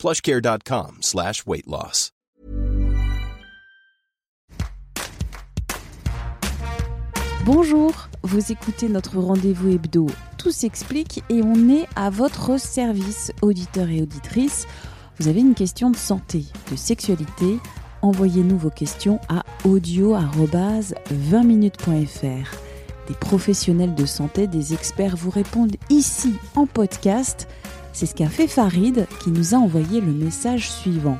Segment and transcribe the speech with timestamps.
[0.00, 2.10] plushcare.com slash weight loss.
[7.44, 10.06] Bonjour, vous écoutez notre rendez-vous hebdo
[10.38, 14.66] Tout s'explique et on est à votre service, auditeurs et auditrices.
[15.18, 17.58] Vous avez une question de santé, de sexualité
[18.02, 22.56] Envoyez-nous vos questions à audio-20minutes.fr.
[23.08, 27.46] Des professionnels de santé, des experts vous répondent ici en podcast.
[27.92, 31.18] C'est ce qu'a fait Farid qui nous a envoyé le message suivant.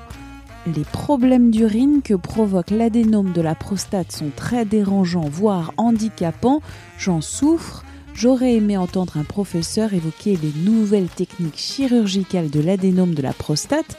[0.66, 6.60] Les problèmes d'urine que provoque l'adénome de la prostate sont très dérangeants, voire handicapants.
[6.98, 7.84] J'en souffre.
[8.14, 13.96] J'aurais aimé entendre un professeur évoquer les nouvelles techniques chirurgicales de l'adénome de la prostate,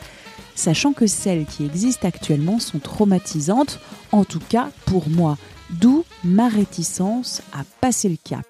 [0.53, 3.79] sachant que celles qui existent actuellement sont traumatisantes,
[4.11, 5.37] en tout cas pour moi,
[5.71, 8.45] d'où ma réticence à passer le cap.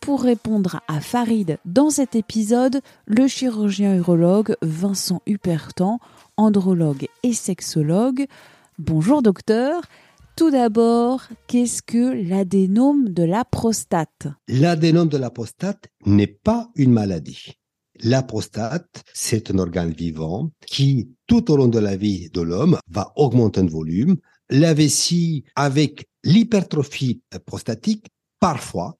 [0.00, 6.00] Pour répondre à Farid dans cet épisode, le chirurgien urologue Vincent Hupertan,
[6.38, 8.24] andrologue et sexologue.
[8.78, 9.82] Bonjour docteur.
[10.36, 14.26] Tout d'abord, qu'est-ce que l'adénome de la prostate?
[14.48, 17.52] L'adénome de la prostate n'est pas une maladie.
[18.02, 22.78] La prostate, c'est un organe vivant qui, tout au long de la vie de l'homme,
[22.88, 24.16] va augmenter en volume.
[24.48, 28.06] La vessie, avec l'hypertrophie prostatique,
[28.40, 28.96] parfois,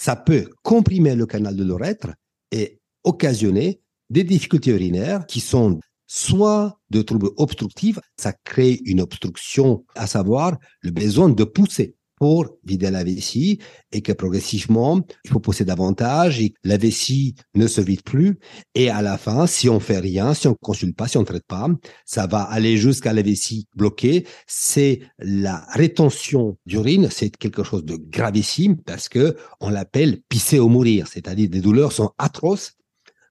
[0.00, 2.08] ça peut comprimer le canal de l'urètre
[2.52, 9.84] et occasionner des difficultés urinaires qui sont soit de troubles obstructifs, ça crée une obstruction,
[9.94, 13.58] à savoir le besoin de pousser pour vider la vessie
[13.92, 18.38] et que progressivement, il faut pousser davantage et la vessie ne se vide plus.
[18.74, 21.46] Et à la fin, si on fait rien, si on consulte pas, si on traite
[21.46, 21.66] pas,
[22.04, 24.26] ça va aller jusqu'à la vessie bloquée.
[24.46, 27.08] C'est la rétention d'urine.
[27.10, 31.08] C'est quelque chose de gravissime parce que on l'appelle pisser au mourir.
[31.08, 32.74] C'est-à-dire des douleurs sont atroces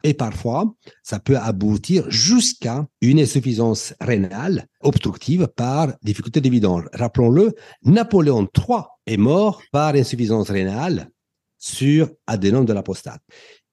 [0.03, 0.73] et parfois,
[1.03, 6.85] ça peut aboutir jusqu'à une insuffisance rénale obstructive par difficulté de vidange.
[6.93, 11.09] Rappelons-le, Napoléon III est mort par insuffisance rénale
[11.57, 13.21] sur adénome de la prostate.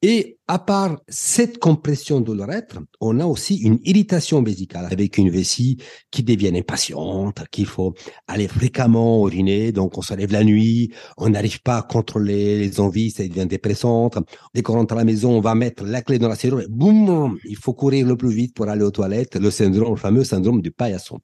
[0.02, 5.30] Et à part cette compression de l'urètre, on a aussi une irritation vésicale avec une
[5.30, 5.78] vessie
[6.10, 7.94] qui devient impatiente, qu'il faut
[8.28, 12.78] aller fréquemment uriner, donc on se lève la nuit, on n'arrive pas à contrôler les
[12.78, 14.18] envies, ça devient dépressante.
[14.54, 16.68] Dès qu'on rentre à la maison, on va mettre la clé dans la serrure et
[16.68, 20.24] boum, il faut courir le plus vite pour aller aux toilettes, le syndrome, le fameux
[20.24, 21.20] syndrome du paillasson.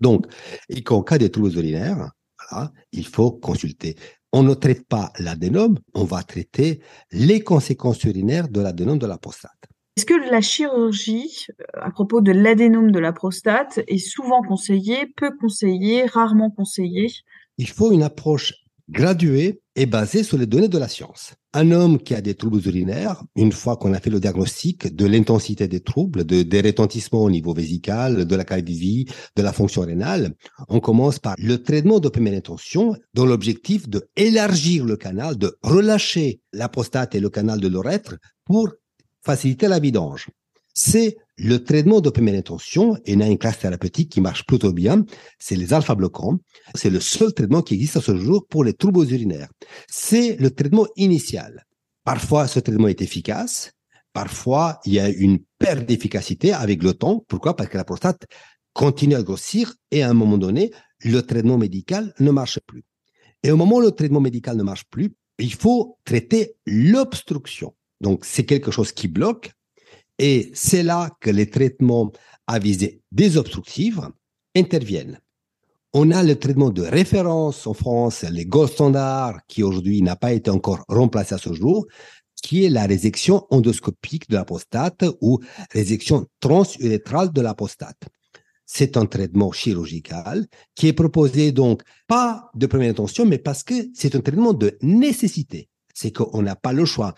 [0.00, 0.26] Donc,
[0.68, 2.10] et qu'en cas de troubles urinaires,
[2.92, 3.96] il faut consulter
[4.32, 6.80] on ne traite pas l'adénome, on va traiter
[7.12, 9.52] les conséquences urinaires de l'adénome de la prostate.
[9.96, 15.06] Est-ce que la chirurgie, euh, à propos de l'adénome de la prostate, est souvent conseillée,
[15.16, 17.10] peu conseillée, rarement conseillée?
[17.56, 18.54] Il faut une approche
[18.88, 21.34] graduée et basée sur les données de la science.
[21.54, 25.06] Un homme qui a des troubles urinaires, une fois qu'on a fait le diagnostic de
[25.06, 29.82] l'intensité des troubles, de, des retentissements au niveau vésical, de la qualité de la fonction
[29.82, 30.34] rénale,
[30.68, 35.56] on commence par le traitement de première intention dans l'objectif de élargir le canal, de
[35.62, 38.68] relâcher la prostate et le canal de l'urètre pour
[39.22, 40.28] faciliter la vidange.
[40.74, 44.44] C'est le traitement de première intention, et il y a une classe thérapeutique qui marche
[44.44, 45.04] plutôt bien,
[45.38, 46.38] c'est les alpha-bloquants.
[46.74, 49.48] C'est le seul traitement qui existe à ce jour pour les troubles urinaires.
[49.88, 51.64] C'est le traitement initial.
[52.04, 53.72] Parfois, ce traitement est efficace.
[54.12, 57.24] Parfois, il y a une perte d'efficacité avec le temps.
[57.28, 57.54] Pourquoi?
[57.54, 58.26] Parce que la prostate
[58.72, 60.72] continue à grossir et à un moment donné,
[61.04, 62.84] le traitement médical ne marche plus.
[63.44, 67.74] Et au moment où le traitement médical ne marche plus, il faut traiter l'obstruction.
[68.00, 69.52] Donc, c'est quelque chose qui bloque
[70.18, 72.12] et c'est là que les traitements
[72.46, 74.08] à visée désobstructive
[74.54, 75.20] interviennent.
[75.94, 80.32] On a le traitement de référence en France, les gold standards, qui aujourd'hui n'a pas
[80.32, 81.86] été encore remplacé à ce jour,
[82.42, 85.40] qui est la résection endoscopique de la prostate ou
[85.72, 88.02] résection transurétrale de la prostate.
[88.66, 93.74] C'est un traitement chirurgical qui est proposé donc pas de première intention, mais parce que
[93.94, 95.70] c'est un traitement de nécessité.
[95.94, 97.14] C'est qu'on n'a pas le choix.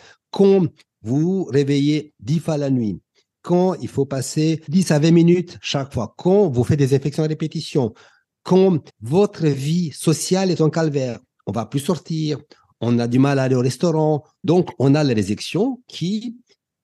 [1.03, 3.01] Vous réveillez dix fois la nuit,
[3.43, 7.25] quand il faut passer 10 à 20 minutes chaque fois, quand vous faites des infections
[7.25, 7.95] à répétition,
[8.43, 12.39] quand votre vie sociale est en calvaire, on va plus sortir,
[12.81, 16.37] on a du mal à aller au restaurant, donc on a la résection qui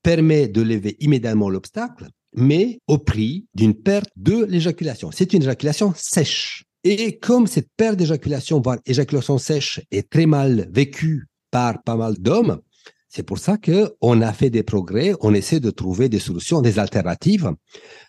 [0.03, 5.11] permet de lever immédiatement l'obstacle, mais au prix d'une perte de l'éjaculation.
[5.13, 6.65] C'est une éjaculation sèche.
[6.85, 12.15] Et comme cette perte d'éjaculation, voire éjaculation sèche, est très mal vécue par pas mal
[12.19, 12.61] d'hommes,
[13.09, 16.61] c'est pour ça que on a fait des progrès, on essaie de trouver des solutions,
[16.61, 17.53] des alternatives,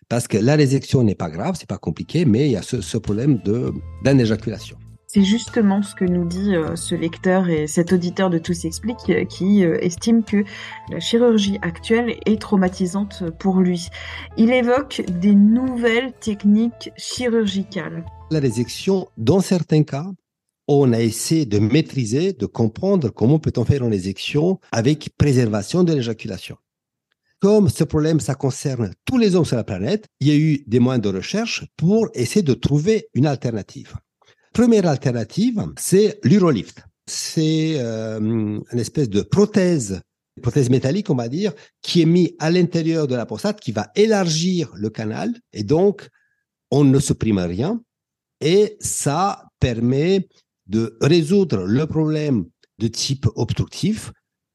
[0.10, 2.82] parce que la résection n'est pas grave, c'est pas compliqué, mais il y a ce,
[2.82, 3.74] ce problème de
[4.04, 4.78] d'éjaculation.
[5.10, 9.10] C'est justement ce que nous dit euh, ce lecteur et cet auditeur de Tout s'explique
[9.10, 10.44] euh, qui euh, estime que
[10.92, 13.88] la chirurgie actuelle est traumatisante pour lui.
[14.36, 18.04] Il évoque des nouvelles techniques chirurgicales.
[18.32, 20.08] La résection, dans certains cas,
[20.68, 25.94] on a essayé de maîtriser, de comprendre comment peut-on faire une résection avec préservation de
[25.94, 26.58] l'éjaculation.
[27.40, 30.64] Comme ce problème, ça concerne tous les hommes sur la planète, il y a eu
[30.66, 33.96] des moyens de recherche pour essayer de trouver une alternative.
[34.54, 36.84] Première alternative, c'est l'urolift.
[37.06, 40.02] C'est euh, une espèce de prothèse,
[40.42, 41.54] prothèse métallique, on va dire,
[41.84, 46.10] qui est mis à l'intérieur de la prostate, qui va élargir le canal, et donc
[46.72, 47.80] on ne supprime rien,
[48.42, 50.28] et ça permet
[50.68, 52.46] de résoudre le problème
[52.80, 54.12] de type obstructif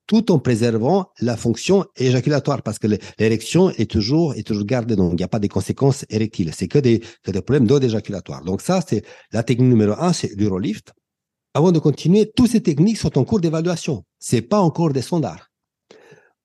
[0.06, 2.86] tout en préservant la fonction éjaculatoire parce que
[3.18, 6.52] l'érection est toujours est toujours gardée donc il n'y a pas de conséquences érectiles.
[6.54, 8.44] C'est que des des problèmes d'eau éjaculatoire.
[8.44, 10.92] Donc ça c'est la technique numéro un c'est l'urolift.
[11.54, 14.04] Avant de continuer toutes ces techniques sont en cours d'évaluation.
[14.18, 15.50] C'est pas encore des standards.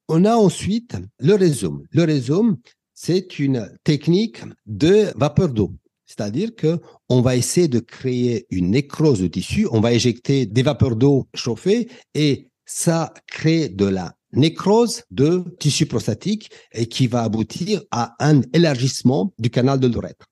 [0.07, 2.57] On a ensuite le résum le résum
[2.93, 5.73] c'est une technique de vapeur d'eau
[6.07, 10.63] c'est-à-dire que on va essayer de créer une nécrose de tissu, on va éjecter des
[10.63, 17.24] vapeurs d'eau chauffées et ça crée de la nécrose de tissu prostatique et qui va
[17.24, 20.25] aboutir à un élargissement du canal de l'urètre.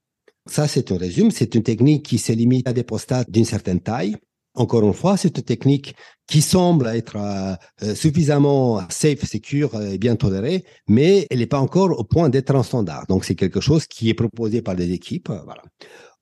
[0.48, 1.32] Ça, c'est un résumé.
[1.32, 4.16] C'est une technique qui se limite à des prostates d'une certaine taille.
[4.56, 5.96] Encore une fois, c'est une technique
[6.28, 11.60] qui semble être euh, euh, suffisamment safe, secure et bien tolérée, mais elle n'est pas
[11.60, 13.06] encore au point d'être un standard.
[13.08, 15.30] Donc, c'est quelque chose qui est proposé par des équipes.
[15.30, 15.62] Voilà.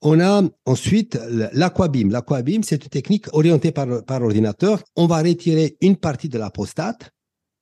[0.02, 1.18] On a ensuite
[1.52, 2.10] l'aquabim.
[2.10, 4.82] L'aquabim, c'est une technique orientée par, par ordinateur.
[4.96, 7.10] On va retirer une partie de la prostate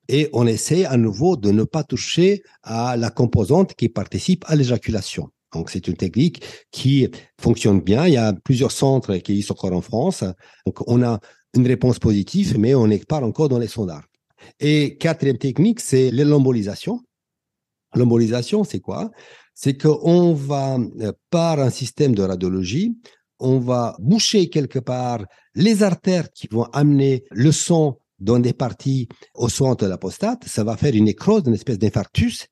[0.08, 4.56] et on essaie à nouveau de ne pas toucher à la composante qui participe à
[4.56, 5.30] l'éjaculation.
[5.52, 7.08] Donc, c'est une technique qui
[7.40, 8.06] fonctionne bien.
[8.06, 10.24] Il y a plusieurs centres qui sont encore en France.
[10.66, 11.20] Donc, on a
[11.54, 14.04] une réponse positive, mais on n'est pas encore dans les sondages.
[14.60, 17.00] Et quatrième technique, c'est l'embolisation.
[17.94, 19.10] L'embolisation, c'est quoi?
[19.54, 22.96] C'est qu'on va, euh, par un système de radiologie,
[23.38, 29.08] on va boucher quelque part les artères qui vont amener le sang dans des parties
[29.34, 30.44] au centre de la prostate.
[30.46, 32.46] Ça va faire une nécrose, une espèce d'infarctus,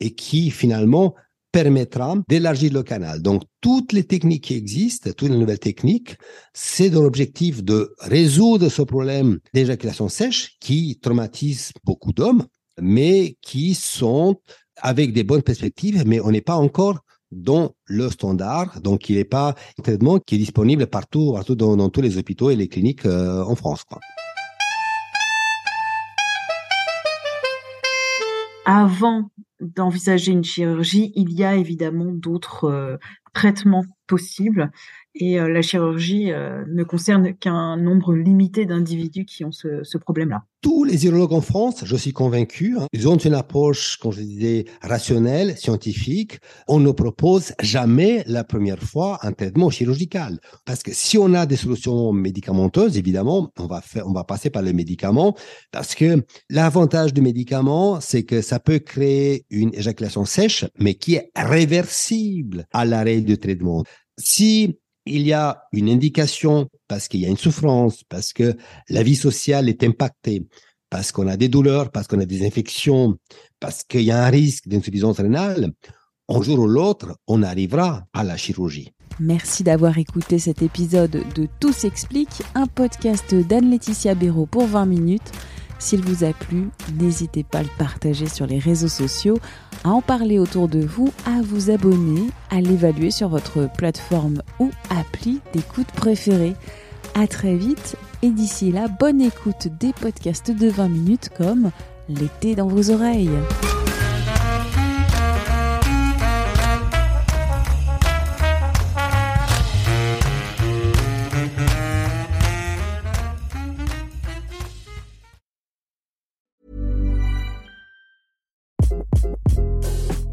[0.00, 1.14] et qui finalement
[1.56, 3.22] permettra d'élargir le canal.
[3.22, 6.18] Donc, toutes les techniques qui existent, toutes les nouvelles techniques,
[6.52, 12.44] c'est dans l'objectif de résoudre ce problème d'éjaculation sèche qui traumatise beaucoup d'hommes,
[12.78, 14.36] mais qui sont
[14.82, 16.98] avec des bonnes perspectives, mais on n'est pas encore
[17.32, 22.02] dans le standard, donc il n'est pas un traitement qui est disponible partout, dans, tous
[22.02, 23.82] les hôpitaux et les cliniques euh, en France.
[28.66, 29.30] Avant
[29.60, 32.96] d'envisager une chirurgie, il y a évidemment d'autres euh,
[33.32, 34.70] traitements possibles
[35.18, 40.44] et euh, la chirurgie euh, ne concerne qu'un nombre limité d'individus qui ont ce, problème-là.
[40.60, 44.20] Tous les urologues en France, je suis convaincu, hein, ils ont une approche, comme je
[44.20, 46.38] disais, rationnelle, scientifique.
[46.68, 50.38] On ne propose jamais la première fois un traitement chirurgical.
[50.64, 54.62] Parce que si on a des solutions médicamenteuses, évidemment, on va on va passer par
[54.62, 55.34] les médicaments.
[55.72, 61.14] Parce que l'avantage du médicament, c'est que ça peut créer une éjaculation sèche, mais qui
[61.14, 63.84] est réversible à l'arrêt du traitement.
[64.18, 68.56] Si il y a une indication parce qu'il y a une souffrance, parce que
[68.88, 70.46] la vie sociale est impactée,
[70.90, 73.16] parce qu'on a des douleurs, parce qu'on a des infections,
[73.60, 75.72] parce qu'il y a un risque d'insuffisance rénale,
[76.28, 78.92] un jour ou l'autre, on arrivera à la chirurgie.
[79.20, 85.32] Merci d'avoir écouté cet épisode de Tout s'explique, un podcast d'Anne-Laetitia Béraud pour 20 minutes.
[85.78, 89.38] S'il vous a plu, n'hésitez pas à le partager sur les réseaux sociaux,
[89.84, 94.70] à en parler autour de vous, à vous abonner, à l'évaluer sur votre plateforme ou
[94.90, 96.54] appli d'écoute préférée.
[97.14, 101.70] À très vite et d'ici là, bonne écoute des podcasts de 20 minutes comme
[102.08, 103.30] L'été dans vos oreilles.